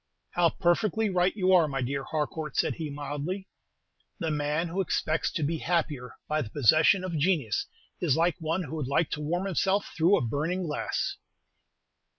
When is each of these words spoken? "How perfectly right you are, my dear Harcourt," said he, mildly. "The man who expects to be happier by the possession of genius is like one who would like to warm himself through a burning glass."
"How 0.31 0.49
perfectly 0.49 1.11
right 1.11 1.35
you 1.35 1.53
are, 1.53 1.67
my 1.67 1.83
dear 1.83 2.03
Harcourt," 2.05 2.57
said 2.57 2.73
he, 2.73 2.89
mildly. 2.89 3.47
"The 4.17 4.31
man 4.31 4.67
who 4.69 4.81
expects 4.81 5.29
to 5.33 5.43
be 5.43 5.59
happier 5.59 6.15
by 6.27 6.41
the 6.41 6.49
possession 6.49 7.03
of 7.03 7.19
genius 7.19 7.67
is 7.99 8.17
like 8.17 8.37
one 8.39 8.63
who 8.63 8.77
would 8.77 8.87
like 8.87 9.11
to 9.11 9.21
warm 9.21 9.45
himself 9.45 9.91
through 9.95 10.17
a 10.17 10.21
burning 10.25 10.63
glass." 10.63 11.17